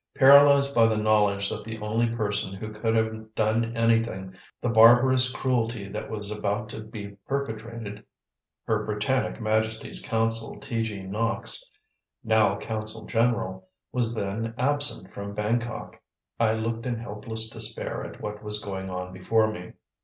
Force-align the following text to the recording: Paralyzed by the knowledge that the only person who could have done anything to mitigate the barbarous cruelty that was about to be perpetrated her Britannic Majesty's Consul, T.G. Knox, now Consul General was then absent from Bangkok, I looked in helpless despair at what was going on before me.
Paralyzed 0.15 0.73
by 0.73 0.87
the 0.87 0.97
knowledge 0.97 1.47
that 1.47 1.63
the 1.63 1.77
only 1.77 2.07
person 2.15 2.55
who 2.55 2.71
could 2.73 2.95
have 2.95 3.35
done 3.35 3.77
anything 3.77 4.03
to 4.03 4.29
mitigate 4.31 4.39
the 4.59 4.69
barbarous 4.69 5.31
cruelty 5.31 5.87
that 5.87 6.09
was 6.09 6.31
about 6.31 6.69
to 6.69 6.81
be 6.81 7.09
perpetrated 7.27 8.03
her 8.65 8.83
Britannic 8.83 9.39
Majesty's 9.39 10.01
Consul, 10.01 10.59
T.G. 10.59 11.03
Knox, 11.03 11.63
now 12.23 12.57
Consul 12.57 13.05
General 13.05 13.69
was 13.91 14.15
then 14.15 14.55
absent 14.57 15.13
from 15.13 15.35
Bangkok, 15.35 16.01
I 16.39 16.55
looked 16.55 16.87
in 16.87 16.97
helpless 16.97 17.47
despair 17.47 18.03
at 18.03 18.19
what 18.21 18.41
was 18.41 18.57
going 18.57 18.89
on 18.89 19.13
before 19.13 19.51
me. 19.51 19.73